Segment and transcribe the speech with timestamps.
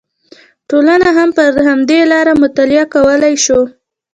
[0.69, 3.59] ټولنه هم پر همدې لاره مطالعه کولی شو